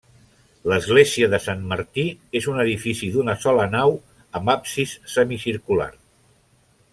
L'església 0.71 1.27
de 1.33 1.39
Sant 1.47 1.61
Martí 1.73 2.05
és 2.39 2.47
un 2.53 2.57
edifici 2.63 3.11
d'una 3.17 3.35
sola 3.45 3.67
nau 3.75 3.93
amb 4.41 4.53
absis 4.55 4.97
semicircular. 5.17 5.89